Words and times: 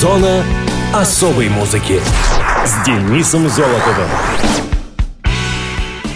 Зона 0.00 0.42
особой 0.94 1.50
музыки 1.50 2.00
с 2.64 2.86
Денисом 2.86 3.50
Золотовым. 3.50 4.08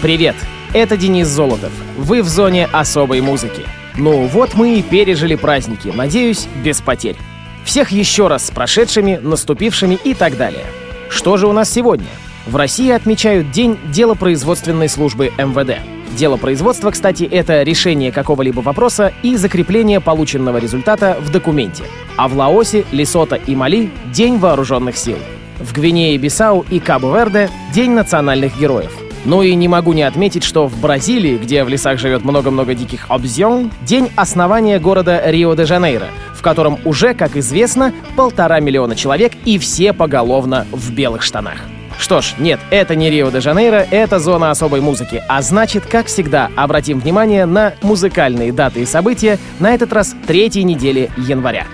Привет, 0.01 0.35
это 0.73 0.97
Денис 0.97 1.27
Золотов. 1.27 1.71
Вы 1.95 2.23
в 2.23 2.27
зоне 2.27 2.65
особой 2.65 3.21
музыки. 3.21 3.61
Ну 3.95 4.25
вот 4.25 4.55
мы 4.55 4.79
и 4.79 4.81
пережили 4.81 5.35
праздники, 5.35 5.89
надеюсь, 5.89 6.47
без 6.63 6.81
потерь. 6.81 7.17
Всех 7.63 7.91
еще 7.91 8.27
раз 8.27 8.47
с 8.47 8.49
прошедшими, 8.49 9.19
наступившими 9.21 9.99
и 10.03 10.15
так 10.15 10.35
далее. 10.35 10.65
Что 11.09 11.37
же 11.37 11.45
у 11.45 11.51
нас 11.51 11.71
сегодня? 11.71 12.09
В 12.47 12.55
России 12.55 12.89
отмечают 12.89 13.51
День 13.51 13.77
делопроизводственной 13.91 14.89
службы 14.89 15.31
МВД. 15.37 15.94
Дело 16.15 16.37
производства, 16.37 16.91
кстати, 16.91 17.23
это 17.23 17.63
решение 17.63 18.11
какого-либо 18.11 18.61
вопроса 18.61 19.11
и 19.21 19.35
закрепление 19.35 19.99
полученного 19.99 20.57
результата 20.57 21.17
в 21.19 21.29
документе. 21.29 21.83
А 22.15 22.29
в 22.29 22.37
Лаосе, 22.37 22.85
Лесото 22.91 23.35
и 23.35 23.53
Мали— 23.53 23.89
День 24.13 24.37
вооруженных 24.37 24.95
сил. 24.95 25.17
В 25.59 25.73
Гвинее, 25.73 26.17
Бисау 26.17 26.65
и 26.69 26.79
Кабо-Верде— 26.79 27.49
День 27.73 27.91
национальных 27.91 28.57
героев. 28.57 28.93
Ну 29.25 29.41
и 29.41 29.53
не 29.55 29.67
могу 29.67 29.91
не 29.91 30.03
отметить, 30.03 30.43
что 30.43 30.67
в 30.67 30.79
Бразилии, 30.79 31.37
где 31.37 31.63
в 31.63 31.69
лесах 31.69 31.99
живет 31.99 32.23
много-много 32.23 32.75
диких 32.75 33.07
обзьон, 33.09 33.71
день 33.81 34.09
основания 34.15 34.79
города 34.79 35.21
Рио-де-Жанейро, 35.25 36.07
в 36.33 36.41
котором 36.43 36.77
уже, 36.85 37.15
как 37.15 37.35
известно, 37.35 37.91
полтора 38.15 38.59
миллиона 38.59 38.95
человек 38.95 39.33
и 39.43 39.57
все 39.57 39.93
поголовно 39.93 40.67
в 40.71 40.93
белых 40.93 41.23
штанах. 41.23 41.57
Что 41.97 42.21
ж, 42.21 42.35
нет, 42.37 42.59
это 42.71 42.95
не 42.95 43.09
Рио-де-Жанейро, 43.09 43.87
это 43.89 44.19
зона 44.19 44.51
особой 44.51 44.81
музыки. 44.81 45.23
А 45.27 45.41
значит, 45.41 45.85
как 45.85 46.07
всегда, 46.07 46.49
обратим 46.55 46.99
внимание 46.99 47.45
на 47.45 47.73
музыкальные 47.81 48.51
даты 48.51 48.81
и 48.81 48.85
события, 48.85 49.39
на 49.59 49.73
этот 49.73 49.93
раз 49.93 50.15
третьей 50.27 50.63
недели 50.63 51.09
января. 51.17 51.65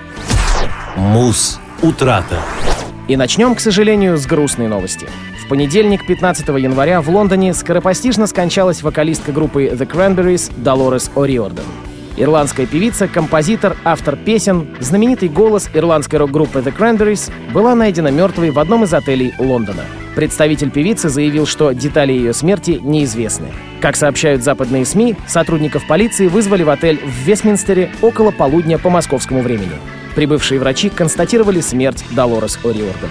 Муз. 0.96 1.58
Утрата. 1.82 2.38
И 3.08 3.16
начнем, 3.16 3.56
к 3.56 3.60
сожалению, 3.60 4.16
с 4.16 4.26
грустной 4.26 4.68
новости. 4.68 5.08
В 5.44 5.48
понедельник, 5.48 6.06
15 6.06 6.46
января, 6.48 7.00
в 7.00 7.10
Лондоне 7.10 7.52
скоропостижно 7.52 8.28
скончалась 8.28 8.82
вокалистка 8.82 9.32
группы 9.32 9.64
The 9.64 9.86
Cranberries 9.86 10.52
Долорес 10.56 11.10
О'Риордан. 11.16 11.64
Ирландская 12.16 12.66
певица, 12.66 13.08
композитор, 13.08 13.76
автор 13.84 14.16
песен, 14.16 14.68
знаменитый 14.78 15.28
голос 15.28 15.68
ирландской 15.74 16.16
рок-группы 16.16 16.60
The 16.60 16.74
Cranberries 16.76 17.32
была 17.52 17.74
найдена 17.74 18.08
мертвой 18.08 18.50
в 18.50 18.58
одном 18.58 18.84
из 18.84 18.94
отелей 18.94 19.34
Лондона. 19.38 19.82
Представитель 20.14 20.70
певицы 20.70 21.08
заявил, 21.08 21.46
что 21.46 21.72
детали 21.72 22.12
ее 22.12 22.34
смерти 22.34 22.78
неизвестны. 22.82 23.48
Как 23.80 23.96
сообщают 23.96 24.42
западные 24.42 24.84
СМИ, 24.84 25.16
сотрудников 25.26 25.86
полиции 25.86 26.26
вызвали 26.26 26.62
в 26.62 26.70
отель 26.70 26.98
в 26.98 27.26
Вестминстере 27.26 27.90
около 28.02 28.30
полудня 28.30 28.78
по 28.78 28.90
московскому 28.90 29.40
времени. 29.40 29.72
Прибывшие 30.14 30.60
врачи 30.60 30.90
констатировали 30.90 31.60
смерть 31.60 32.04
Долорес 32.10 32.58
О'Риордан. 32.62 33.10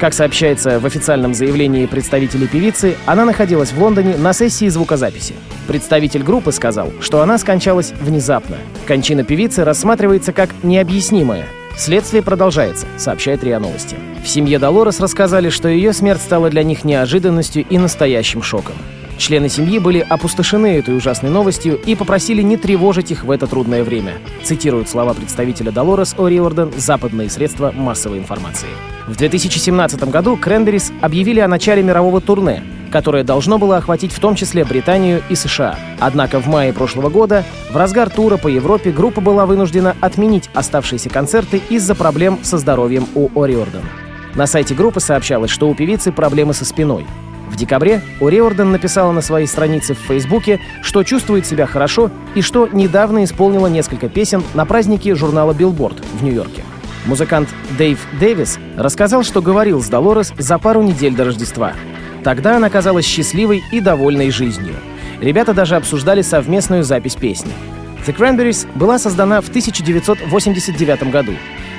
Как 0.00 0.14
сообщается 0.14 0.80
в 0.80 0.86
официальном 0.86 1.32
заявлении 1.32 1.86
представителей 1.86 2.48
певицы, 2.48 2.96
она 3.06 3.24
находилась 3.24 3.70
в 3.70 3.80
Лондоне 3.80 4.16
на 4.16 4.32
сессии 4.32 4.68
звукозаписи. 4.68 5.34
Представитель 5.68 6.24
группы 6.24 6.50
сказал, 6.50 6.92
что 7.00 7.22
она 7.22 7.38
скончалась 7.38 7.92
внезапно. 8.00 8.56
Кончина 8.84 9.22
певицы 9.22 9.62
рассматривается 9.62 10.32
как 10.32 10.50
необъяснимая. 10.64 11.46
Следствие 11.76 12.22
продолжается, 12.22 12.86
сообщает 12.98 13.42
РИА 13.42 13.58
Новости. 13.58 13.96
В 14.22 14.28
семье 14.28 14.58
Долорес 14.58 15.00
рассказали, 15.00 15.48
что 15.48 15.68
ее 15.68 15.92
смерть 15.92 16.20
стала 16.20 16.50
для 16.50 16.62
них 16.62 16.84
неожиданностью 16.84 17.64
и 17.68 17.78
настоящим 17.78 18.42
шоком. 18.42 18.74
Члены 19.18 19.48
семьи 19.48 19.78
были 19.78 20.00
опустошены 20.00 20.78
этой 20.78 20.96
ужасной 20.96 21.30
новостью 21.30 21.80
и 21.80 21.94
попросили 21.94 22.42
не 22.42 22.56
тревожить 22.56 23.10
их 23.10 23.24
в 23.24 23.30
это 23.30 23.46
трудное 23.46 23.84
время. 23.84 24.14
Цитируют 24.42 24.88
слова 24.88 25.14
представителя 25.14 25.70
Долорес 25.70 26.14
О'Риордан 26.14 26.72
«Западные 26.76 27.30
средства 27.30 27.72
массовой 27.72 28.18
информации». 28.18 28.68
В 29.06 29.16
2017 29.16 30.02
году 30.04 30.36
Кренберис 30.36 30.92
объявили 31.00 31.40
о 31.40 31.48
начале 31.48 31.82
мирового 31.82 32.20
турне, 32.20 32.62
которое 32.92 33.24
должно 33.24 33.58
было 33.58 33.78
охватить 33.78 34.12
в 34.12 34.20
том 34.20 34.36
числе 34.36 34.64
Британию 34.64 35.22
и 35.28 35.34
США. 35.34 35.76
Однако 35.98 36.38
в 36.38 36.46
мае 36.46 36.72
прошлого 36.72 37.08
года, 37.08 37.44
в 37.70 37.76
разгар 37.76 38.10
тура 38.10 38.36
по 38.36 38.48
Европе, 38.48 38.92
группа 38.92 39.20
была 39.20 39.46
вынуждена 39.46 39.96
отменить 40.00 40.50
оставшиеся 40.54 41.08
концерты 41.08 41.60
из-за 41.70 41.94
проблем 41.94 42.38
со 42.42 42.58
здоровьем 42.58 43.06
у 43.14 43.28
О'Риордан. 43.30 43.82
На 44.34 44.46
сайте 44.46 44.74
группы 44.74 45.00
сообщалось, 45.00 45.50
что 45.50 45.68
у 45.68 45.74
певицы 45.74 46.12
проблемы 46.12 46.54
со 46.54 46.64
спиной. 46.64 47.06
В 47.50 47.56
декабре 47.56 48.02
О'Риордан 48.20 48.70
написала 48.70 49.12
на 49.12 49.20
своей 49.20 49.46
странице 49.46 49.94
в 49.94 49.98
Фейсбуке, 49.98 50.60
что 50.82 51.02
чувствует 51.02 51.46
себя 51.46 51.66
хорошо 51.66 52.10
и 52.34 52.40
что 52.40 52.68
недавно 52.72 53.24
исполнила 53.24 53.66
несколько 53.66 54.08
песен 54.08 54.42
на 54.54 54.64
празднике 54.64 55.14
журнала 55.14 55.52
Billboard 55.52 56.02
в 56.18 56.22
Нью-Йорке. 56.22 56.62
Музыкант 57.04 57.48
Дэйв 57.76 57.98
Дэвис 58.20 58.58
рассказал, 58.76 59.24
что 59.24 59.42
говорил 59.42 59.82
с 59.82 59.88
Долорес 59.88 60.32
за 60.38 60.58
пару 60.58 60.82
недель 60.82 61.14
до 61.14 61.24
Рождества. 61.24 61.72
Тогда 62.24 62.56
она 62.56 62.70
казалась 62.70 63.04
счастливой 63.04 63.62
и 63.72 63.80
довольной 63.80 64.30
жизнью. 64.30 64.74
Ребята 65.20 65.54
даже 65.54 65.76
обсуждали 65.76 66.22
совместную 66.22 66.84
запись 66.84 67.16
песни. 67.16 67.52
The 68.06 68.16
Cranberries 68.16 68.66
была 68.76 68.98
создана 68.98 69.40
в 69.40 69.48
1989 69.48 71.10
году. 71.10 71.32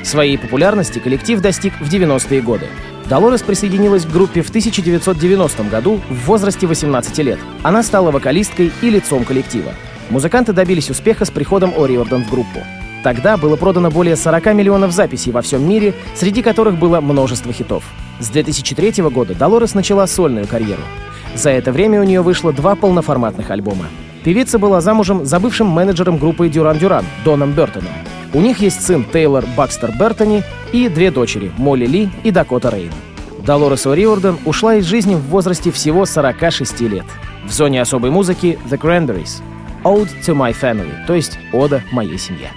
Своей 0.04 0.38
популярности 0.38 1.00
коллектив 1.00 1.42
достиг 1.42 1.74
в 1.80 1.92
90-е 1.92 2.42
годы. 2.42 2.68
Долорес 3.10 3.42
присоединилась 3.42 4.06
к 4.06 4.12
группе 4.12 4.42
в 4.42 4.50
1990 4.50 5.64
году 5.64 6.02
в 6.10 6.26
возрасте 6.26 6.68
18 6.68 7.18
лет. 7.20 7.40
Она 7.62 7.84
стала 7.84 8.12
вокалисткой 8.12 8.72
и 8.82 8.90
лицом 8.90 9.26
коллектива. 9.26 9.74
Музыканты 10.10 10.54
добились 10.54 10.90
успеха 10.90 11.26
с 11.26 11.32
приходом 11.32 11.72
О'Риордан 11.72 12.24
в 12.24 12.30
группу. 12.30 12.60
Тогда 13.04 13.36
было 13.36 13.58
продано 13.58 13.92
более 13.92 14.16
40 14.16 14.54
миллионов 14.54 14.92
записей 14.94 15.34
во 15.34 15.42
всем 15.42 15.68
мире, 15.68 15.94
среди 16.16 16.42
которых 16.42 16.78
было 16.78 17.02
множество 17.02 17.52
хитов. 17.52 17.84
С 18.20 18.30
2003 18.30 19.04
года 19.10 19.36
Долорес 19.36 19.74
начала 19.74 20.08
сольную 20.08 20.48
карьеру. 20.48 20.82
За 21.36 21.50
это 21.50 21.74
время 21.74 22.00
у 22.00 22.06
нее 22.06 22.22
вышло 22.22 22.54
два 22.54 22.76
полноформатных 22.76 23.52
альбома. 23.52 23.88
Певица 24.24 24.58
была 24.58 24.80
замужем 24.80 25.26
за 25.26 25.40
бывшим 25.42 25.68
менеджером 25.68 26.18
группы 26.18 26.48
Дюран 26.48 26.78
Дюран 26.78 27.06
Доном 27.26 27.52
Бертоном. 27.52 27.92
У 28.34 28.40
них 28.40 28.60
есть 28.60 28.82
сын 28.82 29.04
Тейлор 29.04 29.46
Бакстер 29.58 29.92
Бертони 30.00 30.44
и 30.72 30.88
две 30.88 31.12
дочери 31.12 31.52
Молли 31.58 31.86
Ли 31.86 32.10
и 32.24 32.32
Дакота 32.32 32.70
Рейн. 32.70 32.92
Долорес 33.46 33.86
О'Риордан 33.86 34.38
ушла 34.46 34.76
из 34.76 34.86
жизни 34.86 35.16
в 35.16 35.24
возрасте 35.24 35.72
всего 35.72 36.06
46 36.06 36.80
лет. 36.82 37.06
В 37.46 37.52
зоне 37.52 37.82
особой 37.82 38.12
музыки 38.12 38.58
The 38.70 38.80
Cranberries— 38.80 39.42
Ode 39.84 40.10
to 40.26 40.34
My 40.34 40.56
Family, 40.58 41.06
то 41.06 41.14
есть 41.14 41.38
«Ода 41.52 41.84
моей 41.92 42.18
семье». 42.18 42.52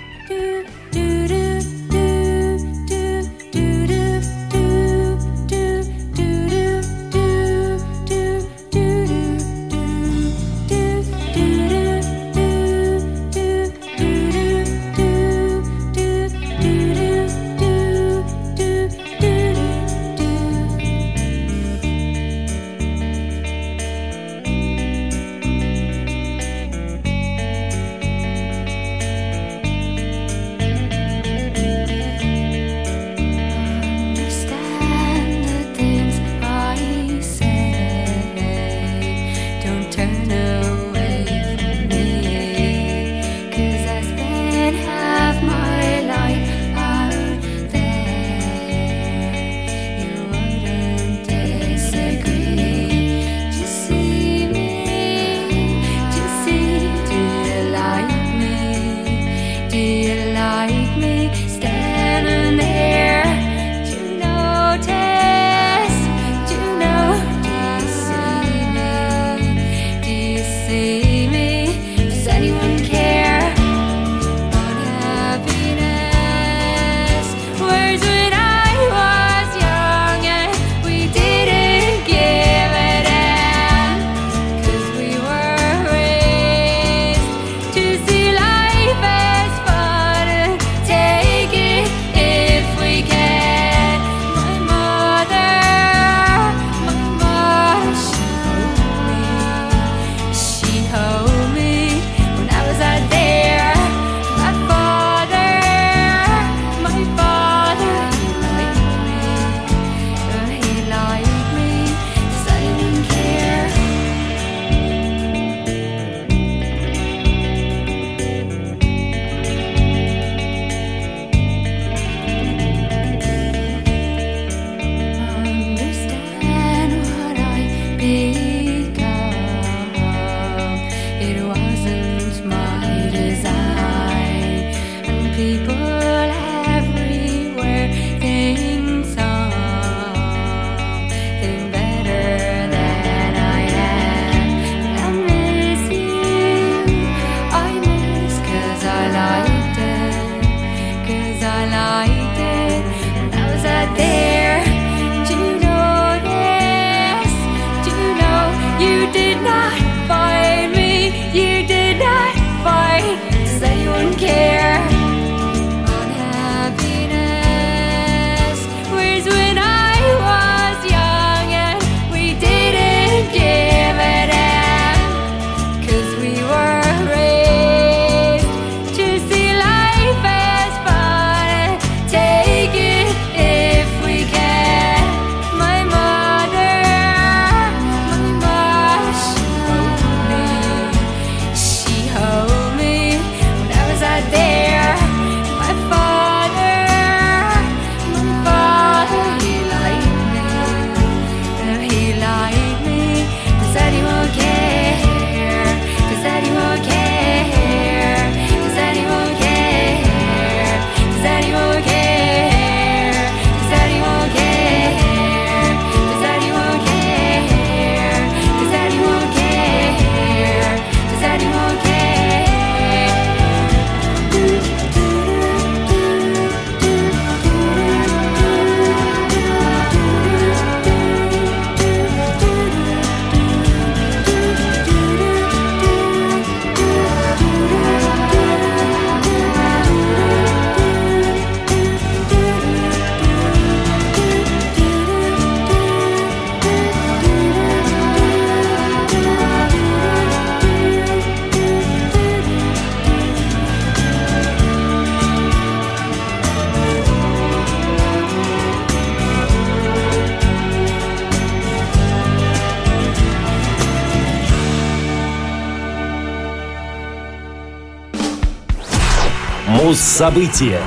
Муз-события. 269.87 270.81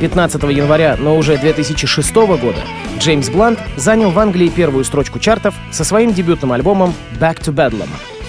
15 0.00 0.42
января, 0.42 0.96
но 0.98 1.16
уже 1.16 1.38
2006 1.38 2.12
года 2.16 2.58
Джеймс 2.98 3.28
Блант 3.28 3.60
занял 3.76 4.10
в 4.10 4.18
Англии 4.18 4.48
первую 4.48 4.82
строчку 4.82 5.20
чартов 5.20 5.54
со 5.70 5.84
своим 5.84 6.12
дебютным 6.12 6.50
альбомом 6.50 6.92
«Back 7.20 7.40
to 7.40 7.54
Bedlam». 7.54 7.86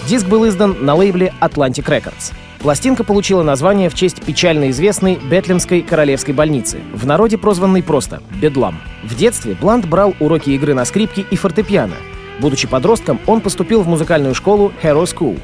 Диск 0.07 0.27
был 0.27 0.47
издан 0.47 0.77
на 0.81 0.93
лейбле 0.93 1.33
Atlantic 1.41 1.85
Records. 1.85 2.31
Пластинка 2.59 3.03
получила 3.03 3.41
название 3.41 3.89
в 3.89 3.95
честь 3.95 4.21
печально 4.21 4.69
известной 4.69 5.15
Бетлемской 5.15 5.81
королевской 5.81 6.35
больницы, 6.35 6.77
в 6.93 7.07
народе 7.07 7.39
прозванной 7.39 7.81
просто 7.81 8.21
«Бедлам». 8.39 8.79
В 9.01 9.15
детстве 9.15 9.57
Блант 9.59 9.87
брал 9.87 10.13
уроки 10.19 10.51
игры 10.51 10.75
на 10.75 10.85
скрипке 10.85 11.25
и 11.27 11.35
фортепиано. 11.35 11.95
Будучи 12.39 12.67
подростком, 12.67 13.19
он 13.25 13.41
поступил 13.41 13.81
в 13.81 13.87
музыкальную 13.87 14.35
школу 14.35 14.71
Hero 14.83 15.05
School. 15.05 15.39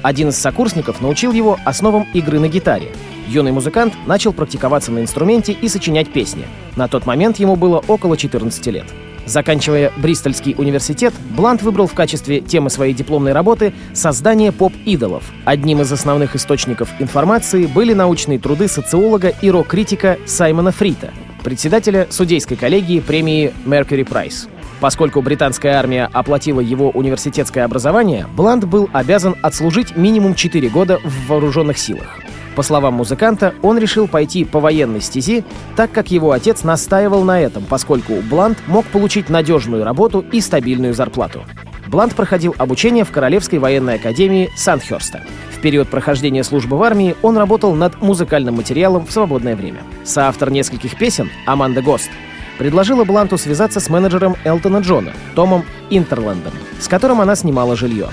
Один 0.00 0.30
из 0.30 0.38
сокурсников 0.38 1.02
научил 1.02 1.32
его 1.32 1.58
основам 1.66 2.06
игры 2.14 2.40
на 2.40 2.48
гитаре. 2.48 2.88
Юный 3.34 3.50
музыкант 3.50 3.94
начал 4.06 4.32
практиковаться 4.32 4.92
на 4.92 5.00
инструменте 5.00 5.50
и 5.52 5.68
сочинять 5.68 6.08
песни. 6.12 6.46
На 6.76 6.86
тот 6.86 7.04
момент 7.04 7.40
ему 7.40 7.56
было 7.56 7.82
около 7.88 8.16
14 8.16 8.64
лет. 8.68 8.84
Заканчивая 9.26 9.90
Бристольский 9.96 10.54
университет, 10.56 11.12
Блант 11.30 11.62
выбрал 11.62 11.88
в 11.88 11.94
качестве 11.94 12.40
темы 12.40 12.70
своей 12.70 12.94
дипломной 12.94 13.32
работы 13.32 13.72
создание 13.92 14.52
поп-идолов. 14.52 15.24
Одним 15.44 15.80
из 15.80 15.90
основных 15.90 16.36
источников 16.36 16.90
информации 17.00 17.66
были 17.66 17.92
научные 17.92 18.38
труды 18.38 18.68
социолога 18.68 19.34
и 19.40 19.50
рок-критика 19.50 20.16
Саймона 20.26 20.70
Фрита, 20.70 21.12
председателя 21.42 22.06
судейской 22.10 22.56
коллегии 22.56 23.00
премии 23.00 23.52
Mercury 23.64 24.06
Prize. 24.06 24.48
Поскольку 24.78 25.22
британская 25.22 25.72
армия 25.72 26.08
оплатила 26.12 26.60
его 26.60 26.90
университетское 26.90 27.64
образование, 27.64 28.28
Блант 28.36 28.64
был 28.64 28.88
обязан 28.92 29.34
отслужить 29.42 29.96
минимум 29.96 30.36
4 30.36 30.68
года 30.68 31.00
в 31.02 31.28
вооруженных 31.28 31.78
силах. 31.78 32.23
По 32.54 32.62
словам 32.62 32.94
музыканта, 32.94 33.54
он 33.62 33.78
решил 33.78 34.06
пойти 34.06 34.44
по 34.44 34.60
военной 34.60 35.00
стези, 35.00 35.44
так 35.76 35.90
как 35.90 36.10
его 36.10 36.30
отец 36.32 36.62
настаивал 36.62 37.24
на 37.24 37.40
этом, 37.40 37.64
поскольку 37.64 38.14
Блант 38.30 38.58
мог 38.66 38.86
получить 38.86 39.28
надежную 39.28 39.84
работу 39.84 40.24
и 40.32 40.40
стабильную 40.40 40.94
зарплату. 40.94 41.44
Блант 41.88 42.14
проходил 42.14 42.54
обучение 42.58 43.04
в 43.04 43.10
Королевской 43.10 43.58
военной 43.58 43.96
академии 43.96 44.50
Сандхерста. 44.56 45.22
В 45.56 45.60
период 45.60 45.88
прохождения 45.88 46.44
службы 46.44 46.76
в 46.76 46.82
армии 46.82 47.16
он 47.22 47.36
работал 47.36 47.74
над 47.74 48.00
музыкальным 48.00 48.54
материалом 48.56 49.06
в 49.06 49.12
свободное 49.12 49.56
время. 49.56 49.82
Соавтор 50.04 50.50
нескольких 50.50 50.96
песен, 50.96 51.30
Аманда 51.46 51.82
Гост, 51.82 52.10
предложила 52.58 53.04
Бланту 53.04 53.36
связаться 53.36 53.80
с 53.80 53.88
менеджером 53.88 54.36
Элтона 54.44 54.78
Джона, 54.78 55.12
Томом 55.34 55.64
Интерлендом, 55.90 56.52
с 56.80 56.88
которым 56.88 57.20
она 57.20 57.34
снимала 57.34 57.76
жилье. 57.76 58.08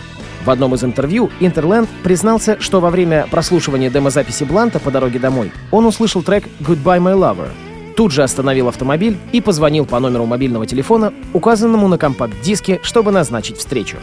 В 0.45 0.49
одном 0.49 0.73
из 0.73 0.83
интервью 0.83 1.29
Интерленд 1.39 1.89
признался, 2.03 2.59
что 2.59 2.79
во 2.79 2.89
время 2.89 3.27
прослушивания 3.29 3.89
демозаписи 3.89 4.43
Бланта 4.43 4.79
по 4.79 4.89
дороге 4.89 5.19
домой 5.19 5.51
он 5.69 5.85
услышал 5.85 6.23
трек 6.23 6.45
«Goodbye, 6.59 6.99
my 6.99 7.15
lover». 7.15 7.49
Тут 7.95 8.11
же 8.11 8.23
остановил 8.23 8.67
автомобиль 8.67 9.17
и 9.31 9.41
позвонил 9.41 9.85
по 9.85 9.99
номеру 9.99 10.25
мобильного 10.25 10.65
телефона, 10.65 11.13
указанному 11.33 11.87
на 11.87 11.97
компакт-диске, 11.97 12.79
чтобы 12.81 13.11
назначить 13.11 13.57
встречу. 13.57 13.97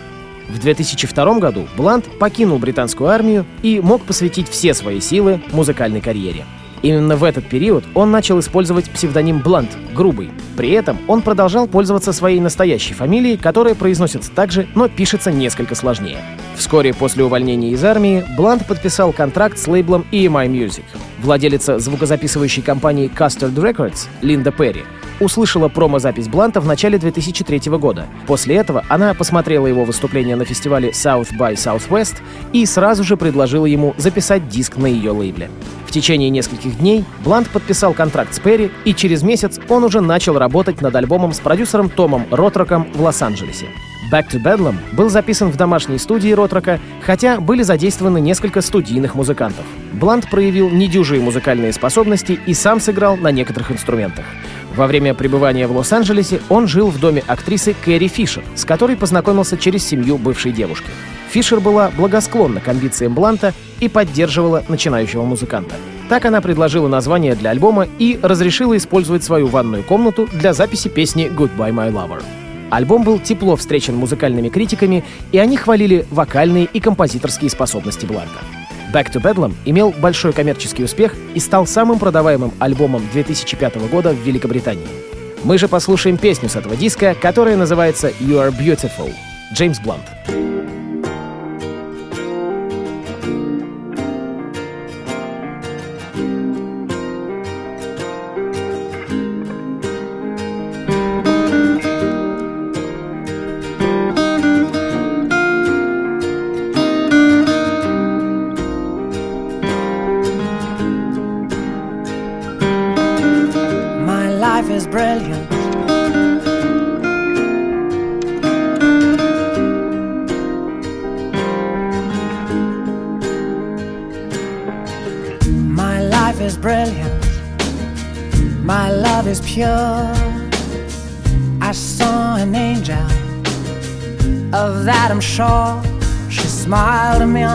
В 0.49 0.59
2002 0.59 1.39
году 1.39 1.67
Блант 1.77 2.07
покинул 2.19 2.59
британскую 2.59 3.11
армию 3.11 3.45
и 3.63 3.81
мог 3.81 4.03
посвятить 4.03 4.49
все 4.49 4.75
свои 4.75 5.01
силы 5.01 5.41
музыкальной 5.53 6.01
карьере. 6.01 6.45
Именно 6.83 7.17
в 7.17 7.25
этот 7.25 7.49
период 7.49 7.85
он 7.95 8.11
начал 8.11 8.39
использовать 8.41 8.91
псевдоним 8.91 9.41
Блант— 9.41 9.71
Грубый. 9.95 10.31
При 10.57 10.71
этом 10.71 10.99
он 11.09 11.23
продолжал 11.23 11.67
пользоваться 11.67 12.13
своей 12.13 12.41
настоящей 12.41 12.95
фамилией, 12.95 13.37
которая 13.37 13.75
произносится 13.75 14.31
так 14.31 14.53
же, 14.53 14.67
но 14.75 14.89
пишется 14.89 15.33
несколько 15.33 15.75
сложнее. 15.75 16.19
Вскоре 16.59 16.93
после 16.93 17.23
увольнения 17.23 17.71
из 17.71 17.85
армии 17.85 18.25
Блант 18.37 18.67
подписал 18.67 19.13
контракт 19.13 19.59
с 19.59 19.69
лейблом 19.69 20.05
EMI 20.11 20.49
Music. 20.49 20.83
Владелица 21.23 21.79
звукозаписывающей 21.79 22.63
компании 22.63 23.09
Custard 23.09 23.55
Records 23.55 24.09
Линда 24.23 24.51
Перри 24.51 24.83
услышала 25.21 25.69
промо-запись 25.69 26.29
Бланта 26.29 26.61
в 26.61 26.67
начале 26.67 26.99
2003 26.99 27.71
года. 27.79 28.07
После 28.27 28.57
этого 28.57 28.85
она 28.89 29.15
посмотрела 29.15 29.67
его 29.67 29.85
выступление 29.85 30.37
на 30.37 30.45
фестивале 30.45 30.91
South 30.91 31.29
by 31.39 31.55
Southwest 31.55 32.17
и 32.53 32.67
сразу 32.67 33.05
же 33.05 33.17
предложила 33.17 33.67
ему 33.67 33.95
записать 33.97 34.49
диск 34.49 34.77
на 34.77 34.87
ее 34.87 35.13
лейбле. 35.13 35.51
В 35.87 35.93
течение 35.93 36.29
нескольких 36.29 36.79
дней 36.79 37.05
Блант 37.25 37.49
подписал 37.51 37.95
контракт 37.95 38.35
с 38.35 38.41
Перри, 38.41 38.71
и 38.85 38.95
через 38.95 39.23
месяц 39.23 39.59
он 39.69 39.85
уже 39.85 40.01
начал 40.01 40.39
работать 40.39 40.81
над 40.83 40.95
альбомом 40.95 41.33
с 41.33 41.39
продюсером 41.39 41.89
Томом 41.89 42.27
Ротроком 42.31 42.87
в 42.93 43.01
Лос-Анджелесе. 43.01 43.67
Back 44.11 44.31
to 44.31 44.43
Bedlam 44.43 44.77
был 44.95 45.11
записан 45.11 45.51
в 45.51 45.57
домашней 45.57 45.99
студии 45.99 46.33
Ротрока, 46.33 46.81
хотя 47.03 47.41
были 47.41 47.63
задействованы 47.63 48.21
несколько 48.21 48.63
студийных 48.63 49.15
музыкантов. 49.15 49.67
Блант 49.93 50.31
проявил 50.31 50.71
недюжие 50.71 51.21
музыкальные 51.21 51.75
способности 51.75 52.41
и 52.47 52.55
сам 52.55 52.81
сыграл 52.81 53.19
на 53.19 53.31
некоторых 53.31 53.71
инструментах. 53.71 54.25
Во 54.75 54.87
время 54.87 55.13
пребывания 55.13 55.67
в 55.67 55.77
Лос-Анджелесе 55.77 56.41
он 56.49 56.69
жил 56.69 56.89
в 56.89 56.99
доме 56.99 57.23
актрисы 57.27 57.75
Кэрри 57.85 58.09
Фишер, 58.09 58.45
с 58.55 58.65
которой 58.65 58.97
познакомился 58.97 59.59
через 59.59 59.87
семью 59.87 60.17
бывшей 60.17 60.53
девушки. 60.53 60.89
Фишер 61.31 61.61
была 61.61 61.91
благосклонна 61.91 62.61
к 62.61 62.69
амбициям 62.69 63.15
Бланта 63.15 63.53
и 63.81 63.89
поддерживала 63.89 64.65
начинающего 64.69 65.25
музыканта. 65.25 65.75
Так 66.09 66.25
она 66.25 66.41
предложила 66.41 66.89
название 66.89 67.35
для 67.35 67.51
альбома 67.51 67.87
и 67.99 68.19
разрешила 68.23 68.75
использовать 68.77 69.23
свою 69.23 69.49
ванную 69.49 69.83
комнату 69.83 70.27
для 70.33 70.55
записи 70.55 70.89
песни 70.89 71.31
«Goodbye, 71.31 71.73
My 71.73 71.93
Lover». 71.93 72.23
Альбом 72.71 73.03
был 73.03 73.19
тепло 73.19 73.57
встречен 73.57 73.97
музыкальными 73.97 74.49
критиками, 74.49 75.05
и 75.33 75.39
они 75.39 75.57
хвалили 75.57 76.07
вокальные 76.11 76.67
и 76.67 76.81
композиторские 76.81 77.51
способности 77.51 78.07
Бланта. 78.07 78.41
Back 78.93 79.13
to 79.13 79.23
Bedlam 79.23 79.55
имел 79.65 79.91
большой 79.91 80.33
коммерческий 80.33 80.85
успех 80.85 81.15
и 81.35 81.41
стал 81.41 81.67
самым 81.67 81.99
продаваемым 81.99 82.53
альбомом 82.59 83.03
2005 83.13 83.91
года 83.91 84.11
в 84.11 84.27
Великобритании. 84.27 84.87
Мы 85.45 85.59
же 85.59 85.69
послушаем 85.69 86.17
песню 86.17 86.49
с 86.49 86.57
этого 86.57 86.77
диска, 86.77 87.15
которая 87.15 87.57
называется 87.57 88.09
«You 88.21 88.43
Are 88.43 88.51
Beautiful» 88.51 89.13
Джеймс 89.53 89.81
Блант. 89.81 90.05
brilliant. 90.27 90.58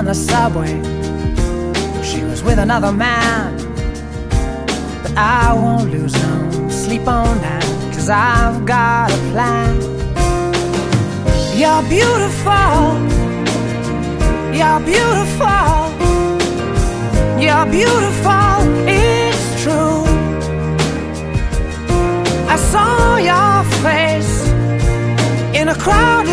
On 0.04 0.08
the 0.08 0.14
subway. 0.14 0.74
She 2.04 2.24
was 2.24 2.44
with 2.44 2.60
another 2.60 2.92
man, 2.92 3.56
but 5.02 5.14
I 5.16 5.54
won't 5.54 5.92
lose 5.92 6.14
no 6.14 6.70
sleep 6.70 7.08
on 7.08 7.38
that, 7.42 7.64
cause 7.94 8.10
I've 8.10 8.66
got 8.66 9.12
a 9.12 9.20
plan. 9.32 9.76
You're 11.60 11.84
beautiful, 11.98 12.84
you're 14.60 14.82
beautiful, 14.92 15.72
you're 17.44 17.68
beautiful. 17.78 18.56
It's 18.86 19.44
true. 19.64 20.04
I 22.54 22.58
saw 22.72 23.18
your 23.32 23.56
face 23.86 24.36
in 25.60 25.70
a 25.70 25.76
crowded 25.76 26.33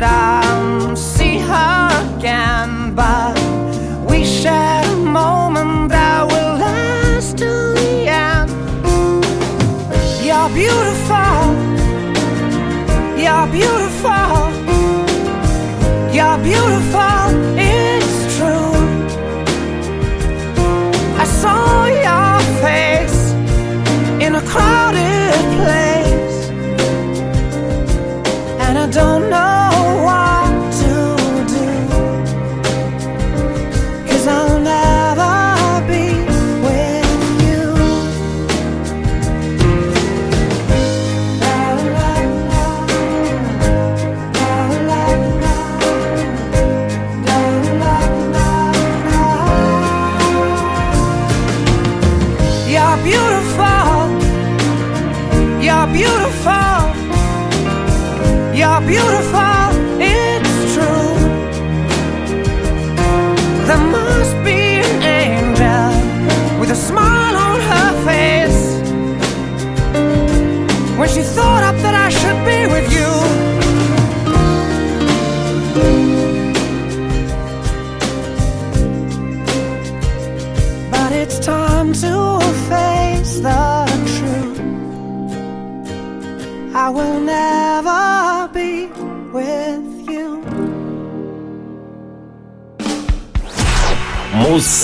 that 0.00 0.44
I 0.44 0.47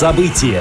Муз-события. 0.04 0.60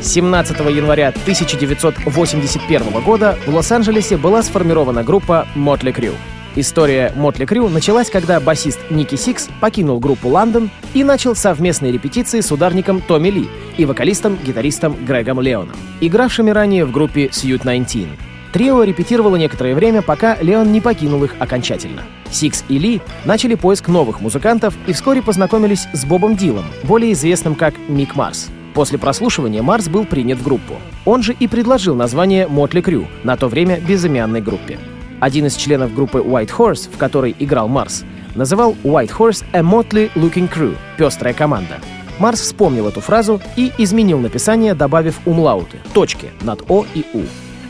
17 0.00 0.58
января 0.70 1.08
1981 1.08 3.02
года 3.02 3.38
в 3.46 3.54
Лос-Анджелесе 3.54 4.16
была 4.16 4.42
сформирована 4.42 5.04
группа 5.04 5.46
Motley 5.54 5.94
Crue. 5.94 6.14
История 6.56 7.12
Motley 7.14 7.46
Crue 7.46 7.68
началась, 7.68 8.08
когда 8.08 8.40
басист 8.40 8.78
Ники 8.88 9.16
Сикс 9.16 9.50
покинул 9.60 10.00
группу 10.00 10.28
Лондон 10.28 10.70
и 10.94 11.04
начал 11.04 11.36
совместные 11.36 11.92
репетиции 11.92 12.40
с 12.40 12.50
ударником 12.50 13.02
Томми 13.02 13.28
Ли 13.28 13.48
и 13.76 13.84
вокалистом-гитаристом 13.84 14.96
Грегом 15.04 15.42
Леоном, 15.42 15.76
игравшими 16.00 16.50
ранее 16.50 16.86
в 16.86 16.92
группе 16.92 17.26
Suite 17.26 17.62
19. 17.62 18.08
Трио 18.54 18.82
репетировало 18.84 19.36
некоторое 19.36 19.74
время, 19.74 20.00
пока 20.00 20.38
Леон 20.40 20.72
не 20.72 20.80
покинул 20.80 21.24
их 21.24 21.34
окончательно. 21.38 22.04
Сикс 22.32 22.64
и 22.68 22.78
Ли 22.78 23.00
начали 23.24 23.54
поиск 23.54 23.88
новых 23.88 24.20
музыкантов 24.20 24.74
и 24.86 24.92
вскоре 24.92 25.22
познакомились 25.22 25.88
с 25.92 26.04
Бобом 26.04 26.36
Дилом, 26.36 26.64
более 26.84 27.12
известным 27.12 27.54
как 27.54 27.74
Мик 27.88 28.14
Марс. 28.14 28.50
После 28.74 28.98
прослушивания 28.98 29.62
Марс 29.62 29.88
был 29.88 30.04
принят 30.04 30.38
в 30.38 30.44
группу. 30.44 30.74
Он 31.04 31.22
же 31.22 31.32
и 31.32 31.48
предложил 31.48 31.94
название 31.94 32.46
Мотли 32.46 32.80
Крю, 32.80 33.06
на 33.24 33.36
то 33.36 33.48
время 33.48 33.80
безымянной 33.80 34.40
группе. 34.40 34.78
Один 35.18 35.46
из 35.46 35.56
членов 35.56 35.94
группы 35.94 36.18
White 36.18 36.50
Horse, 36.56 36.88
в 36.90 36.96
которой 36.96 37.34
играл 37.38 37.68
Марс, 37.68 38.04
называл 38.34 38.76
White 38.84 39.10
Horse 39.10 39.44
a 39.52 39.60
motley 39.60 40.10
looking 40.14 40.48
crew— 40.48 40.76
пестрая 40.98 41.34
команда. 41.34 41.78
Марс 42.18 42.40
вспомнил 42.40 42.86
эту 42.86 43.00
фразу 43.00 43.40
и 43.56 43.72
изменил 43.78 44.18
написание, 44.18 44.74
добавив 44.74 45.18
умлауты— 45.26 45.78
точки 45.94 46.30
над 46.42 46.62
О 46.68 46.84
и 46.94 47.04
У. 47.12 47.22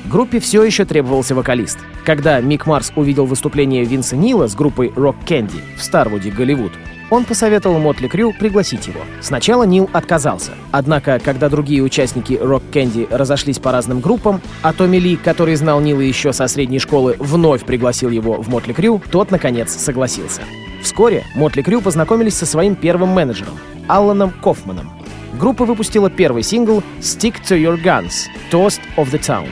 Группе 0.07 0.41
все 0.41 0.63
еще 0.63 0.85
требовался 0.85 1.35
вокалист. 1.35 1.79
Когда 2.05 2.41
Мик 2.41 2.67
Марс 2.67 2.93
увидел 2.97 3.27
выступление 3.27 3.85
Винса 3.85 4.17
Нила 4.17 4.49
с 4.49 4.55
группой 4.55 4.89
Rock 4.89 5.17
Candy 5.27 5.61
в 5.77 5.83
Старвуде, 5.83 6.31
Голливуд, 6.31 6.73
он 7.11 7.25
посоветовал 7.25 7.79
Мотли 7.81 8.07
Крю 8.07 8.33
пригласить 8.33 8.87
его. 8.87 9.01
Сначала 9.21 9.65
Нил 9.65 9.91
отказался. 9.93 10.53
Однако, 10.71 11.21
когда 11.23 11.49
другие 11.49 11.83
участники 11.83 12.35
Rock 12.35 12.63
Candy 12.73 13.07
разошлись 13.15 13.59
по 13.59 13.73
разным 13.73 14.01
группам, 14.01 14.41
а 14.63 14.73
Томми 14.73 14.97
Ли, 14.99 15.17
который 15.17 15.57
знал 15.57 15.81
Нила 15.81 16.01
еще 16.01 16.33
со 16.33 16.47
средней 16.47 16.79
школы, 16.79 17.17
вновь 17.19 17.65
пригласил 17.65 18.11
его 18.11 18.41
в 18.41 18.49
Мотли 18.49 18.73
Крю, 18.73 19.03
тот, 19.11 19.31
наконец, 19.31 19.73
согласился. 19.77 20.43
Вскоре 20.83 21.25
Мотли 21.35 21.63
Крю 21.63 21.83
познакомились 21.83 22.37
со 22.37 22.47
своим 22.47 22.75
первым 22.75 23.11
менеджером— 23.11 23.59
Алланом 23.89 24.31
Кофманом. 24.31 24.93
Группа 25.39 25.65
выпустила 25.65 26.11
первый 26.11 26.43
сингл 26.43 26.83
«Stick 27.01 27.35
to 27.43 27.57
Your 27.57 27.81
Guns»— 27.83 28.29
«Toast 28.51 28.81
of 28.97 29.11
the 29.11 29.21
Town», 29.21 29.49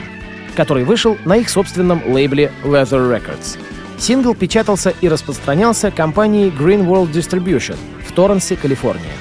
который 0.55 0.83
вышел 0.83 1.17
на 1.25 1.37
их 1.37 1.49
собственном 1.49 2.01
лейбле 2.11 2.51
Leather 2.63 3.09
Records. 3.09 3.57
Сингл 3.97 4.33
печатался 4.33 4.93
и 5.01 5.09
распространялся 5.09 5.91
компанией 5.91 6.49
Green 6.49 6.85
World 6.85 7.11
Distribution 7.11 7.75
в 8.07 8.11
Торренсе, 8.13 8.55
Калифорния. 8.55 9.11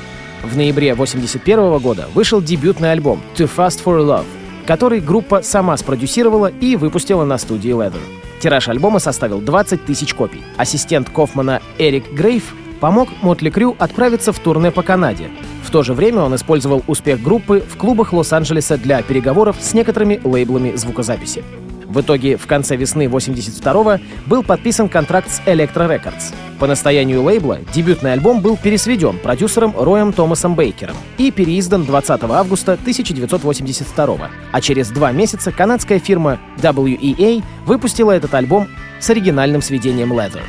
В 0.42 0.56
ноябре 0.56 0.92
1981 0.92 1.78
года 1.78 2.08
вышел 2.14 2.40
дебютный 2.40 2.92
альбом 2.92 3.20
«Too 3.36 3.50
Fast 3.54 3.82
for 3.84 3.98
Love», 4.00 4.26
который 4.66 5.00
группа 5.00 5.42
сама 5.42 5.76
спродюсировала 5.76 6.46
и 6.46 6.76
выпустила 6.76 7.24
на 7.24 7.38
студии 7.38 7.72
Leather. 7.72 8.00
Тираж 8.40 8.68
альбома 8.68 9.00
составил 9.00 9.40
20 9.40 9.84
тысяч 9.84 10.14
копий. 10.14 10.42
Ассистент 10.56 11.10
Кофмана 11.10 11.60
Эрик 11.78 12.12
Грейв 12.12 12.54
помог 12.80 13.08
Мотли 13.20 13.50
Крю 13.50 13.74
отправиться 13.78 14.32
в 14.32 14.38
турне 14.38 14.70
по 14.70 14.82
Канаде. 14.82 15.30
В 15.68 15.70
то 15.70 15.82
же 15.82 15.92
время 15.92 16.22
он 16.22 16.34
использовал 16.34 16.82
успех 16.86 17.22
группы 17.22 17.62
в 17.68 17.76
клубах 17.76 18.14
Лос-Анджелеса 18.14 18.78
для 18.78 19.02
переговоров 19.02 19.56
с 19.60 19.74
некоторыми 19.74 20.18
лейблами 20.24 20.74
звукозаписи. 20.74 21.44
В 21.84 22.00
итоге 22.00 22.38
в 22.38 22.46
конце 22.46 22.74
весны 22.74 23.04
82-го 23.04 24.02
был 24.24 24.42
подписан 24.42 24.88
контракт 24.88 25.30
с 25.30 25.40
Electro 25.40 25.86
Records. 25.86 26.32
По 26.58 26.66
настоянию 26.66 27.22
лейбла 27.22 27.58
дебютный 27.74 28.14
альбом 28.14 28.40
был 28.40 28.56
пересведен 28.56 29.18
продюсером 29.18 29.74
Роем 29.78 30.14
Томасом 30.14 30.54
Бейкером 30.54 30.96
и 31.18 31.30
переиздан 31.30 31.84
20 31.84 32.22
августа 32.24 32.72
1982 32.72 34.30
а 34.50 34.60
через 34.62 34.88
два 34.88 35.12
месяца 35.12 35.52
канадская 35.52 35.98
фирма 35.98 36.38
WEA 36.56 37.44
выпустила 37.66 38.12
этот 38.12 38.32
альбом 38.32 38.68
с 39.00 39.10
оригинальным 39.10 39.60
сведением 39.60 40.14
Leather. 40.14 40.40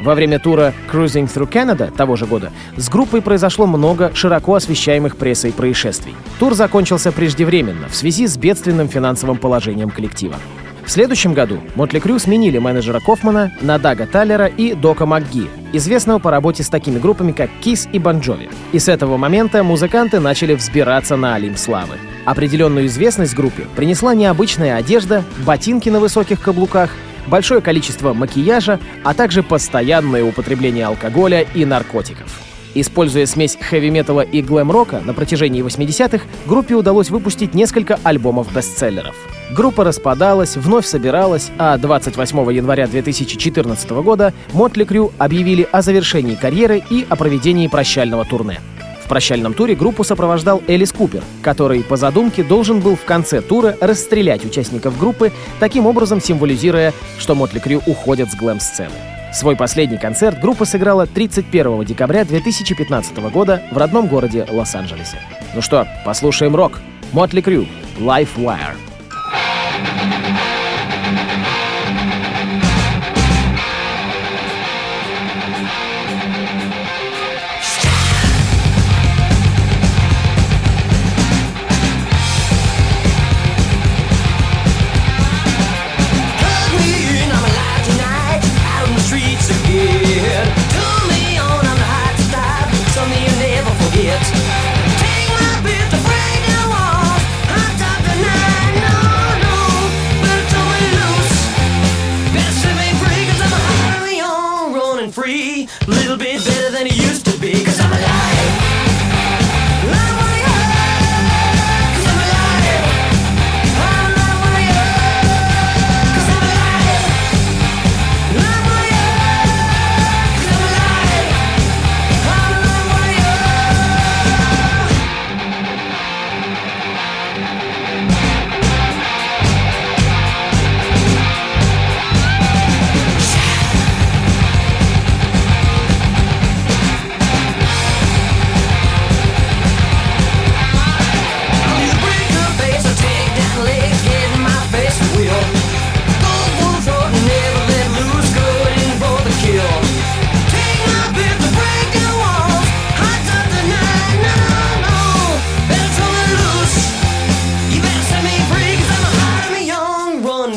Во 0.00 0.14
время 0.14 0.38
тура 0.38 0.74
Cruising 0.92 1.26
Through 1.26 1.50
Canada 1.50 1.90
того 1.94 2.16
же 2.16 2.26
года 2.26 2.52
с 2.76 2.88
группой 2.88 3.22
произошло 3.22 3.66
много 3.66 4.10
широко 4.14 4.54
освещаемых 4.54 5.16
прессой 5.16 5.52
происшествий. 5.52 6.14
Тур 6.38 6.54
закончился 6.54 7.12
преждевременно 7.12 7.88
в 7.88 7.94
связи 7.94 8.26
с 8.26 8.36
бедственным 8.36 8.88
финансовым 8.88 9.38
положением 9.38 9.90
коллектива. 9.90 10.36
В 10.84 10.90
следующем 10.90 11.34
году 11.34 11.58
Мотли 11.74 11.98
Крю 11.98 12.20
сменили 12.20 12.58
менеджера 12.58 13.00
Кофмана 13.00 13.52
на 13.60 13.76
Дага 13.78 14.06
Таллера 14.06 14.46
и 14.46 14.72
Дока 14.72 15.04
МакГи, 15.04 15.48
известного 15.72 16.20
по 16.20 16.30
работе 16.30 16.62
с 16.62 16.68
такими 16.68 17.00
группами, 17.00 17.32
как 17.32 17.50
Kiss 17.60 17.88
и 17.90 17.98
Jovi. 17.98 18.48
И 18.70 18.78
с 18.78 18.86
этого 18.86 19.16
момента 19.16 19.64
музыканты 19.64 20.20
начали 20.20 20.54
взбираться 20.54 21.16
на 21.16 21.34
Олимп 21.34 21.58
славы. 21.58 21.96
Определенную 22.24 22.86
известность 22.86 23.34
группе 23.34 23.66
принесла 23.74 24.14
необычная 24.14 24.76
одежда, 24.76 25.24
ботинки 25.44 25.88
на 25.88 25.98
высоких 25.98 26.40
каблуках, 26.40 26.90
большое 27.26 27.60
количество 27.60 28.12
макияжа, 28.12 28.78
а 29.04 29.14
также 29.14 29.42
постоянное 29.42 30.24
употребление 30.24 30.86
алкоголя 30.86 31.46
и 31.54 31.64
наркотиков. 31.64 32.40
Используя 32.74 33.24
смесь 33.24 33.56
хэви-металла 33.58 34.20
и 34.20 34.42
глэм-рока 34.42 35.00
на 35.00 35.14
протяжении 35.14 35.64
80-х, 35.64 36.26
группе 36.46 36.74
удалось 36.74 37.08
выпустить 37.08 37.54
несколько 37.54 37.98
альбомов-бестселлеров. 38.02 39.16
Группа 39.50 39.82
распадалась, 39.82 40.56
вновь 40.56 40.84
собиралась, 40.84 41.50
а 41.56 41.78
28 41.78 42.52
января 42.52 42.86
2014 42.86 43.90
года 43.90 44.34
Мотли 44.52 44.84
Крю 44.84 45.12
объявили 45.16 45.66
о 45.72 45.80
завершении 45.80 46.34
карьеры 46.34 46.82
и 46.90 47.06
о 47.08 47.16
проведении 47.16 47.66
прощального 47.68 48.26
турне. 48.26 48.60
В 49.06 49.08
прощальном 49.08 49.54
туре 49.54 49.76
группу 49.76 50.02
сопровождал 50.02 50.60
Элис 50.66 50.92
Купер, 50.92 51.22
который, 51.40 51.84
по 51.84 51.96
задумке, 51.96 52.42
должен 52.42 52.80
был 52.80 52.96
в 52.96 53.04
конце 53.04 53.40
тура 53.40 53.76
расстрелять 53.80 54.44
участников 54.44 54.98
группы, 54.98 55.30
таким 55.60 55.86
образом 55.86 56.20
символизируя, 56.20 56.92
что 57.16 57.36
Мотли 57.36 57.60
Крю 57.60 57.80
уходят 57.86 58.32
с 58.32 58.34
глэм-сцены. 58.34 58.90
Свой 59.32 59.54
последний 59.54 59.98
концерт 59.98 60.40
группа 60.40 60.64
сыграла 60.64 61.06
31 61.06 61.84
декабря 61.84 62.24
2015 62.24 63.16
года 63.30 63.62
в 63.70 63.78
родном 63.78 64.08
городе 64.08 64.44
Лос-Анджелесе. 64.50 65.20
Ну 65.54 65.62
что, 65.62 65.86
послушаем 66.04 66.56
рок. 66.56 66.80
Мотли 67.12 67.42
Крю, 67.42 67.68
Life 68.00 68.30
Wire. 68.36 68.74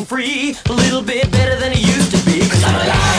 free, 0.04 0.56
a 0.68 0.72
little 0.72 1.02
bit 1.02 1.30
better 1.30 1.56
than 1.56 1.72
it 1.72 1.80
used 1.80 2.10
to 2.10 2.24
be. 2.24 2.40
Cause 2.40 2.64
I'm 2.64 2.74
alive. 2.74 3.09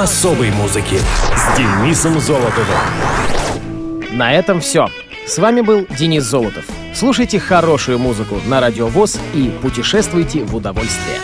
особой 0.00 0.50
музыки 0.50 0.98
с 1.36 1.58
Денисом 1.58 2.18
Золотовым. 2.20 2.64
На 4.12 4.32
этом 4.32 4.60
все. 4.60 4.88
С 5.26 5.38
вами 5.38 5.60
был 5.60 5.86
Денис 5.90 6.24
Золотов. 6.24 6.64
Слушайте 6.94 7.38
хорошую 7.38 7.98
музыку 7.98 8.36
на 8.46 8.60
радиовоз 8.60 9.18
и 9.34 9.52
путешествуйте 9.60 10.42
в 10.44 10.56
удовольствие. 10.56 11.18